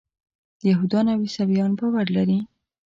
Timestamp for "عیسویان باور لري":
1.25-2.39